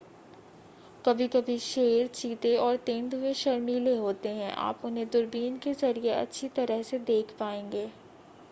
[1.05, 6.81] कभी-कभी शेर चीते और तेंदुए शर्मीले होते हैं आप उन्हें दूरबीन के ज़रिए अच्छी तरह
[6.83, 7.85] से देख पाएंगे